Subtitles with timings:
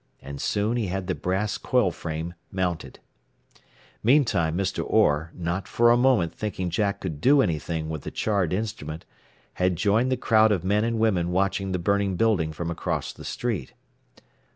[0.19, 2.97] And soon he had the brass coil frame mounted.
[4.01, 4.83] Meantime Mr.
[4.83, 9.05] Orr, not for a moment thinking Jack could do anything with the charred instrument,
[9.61, 13.23] had joined the crowd of men and women watching the burning building from across the
[13.23, 13.73] street.